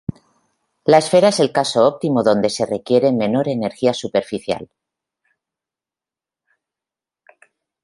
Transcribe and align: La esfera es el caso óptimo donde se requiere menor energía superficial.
La 0.87 0.97
esfera 0.97 1.27
es 1.29 1.39
el 1.41 1.51
caso 1.51 1.85
óptimo 1.87 2.23
donde 2.23 2.49
se 2.49 2.65
requiere 2.65 3.11
menor 3.11 3.47
energía 3.47 3.93
superficial. 3.93 4.67